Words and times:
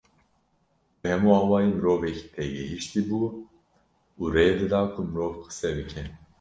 Bi 0.99 1.07
hemû 1.11 1.29
awayî 1.41 1.69
mirovekî 1.75 2.23
têgihiştî 2.33 3.01
bû 3.07 3.21
û 4.21 4.23
rê 4.33 4.47
dida 4.57 4.81
ku 4.93 5.01
mirov 5.09 5.33
qise 5.43 5.69
bike 5.77 6.03